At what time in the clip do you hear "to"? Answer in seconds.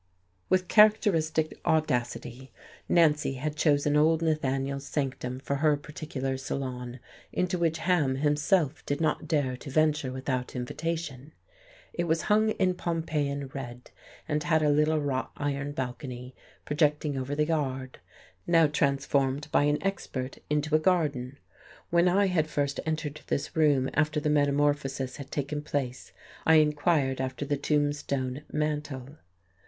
9.57-9.69